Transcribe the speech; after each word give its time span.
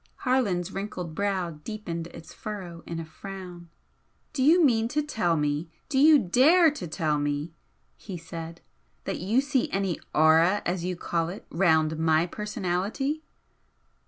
Harland's 0.15 0.71
wrinkled 0.71 1.13
brow 1.13 1.51
deepened 1.63 2.07
its 2.07 2.33
furrows 2.33 2.81
in 2.87 2.99
a 2.99 3.05
frown. 3.05 3.69
"Do 4.33 4.41
you 4.41 4.65
mean 4.65 4.87
to 4.87 5.03
tell 5.03 5.37
me, 5.37 5.69
do 5.89 5.99
you 5.99 6.17
DARE 6.17 6.71
to 6.71 6.87
tell 6.87 7.19
me" 7.19 7.53
he 7.97 8.17
said 8.17 8.61
"that 9.03 9.19
you 9.19 9.41
see 9.41 9.69
any 9.69 9.99
'aura,' 10.15 10.63
as 10.65 10.83
you 10.83 10.95
call 10.95 11.29
it, 11.29 11.45
round 11.51 11.99
my 11.99 12.25
personality?" 12.25 13.21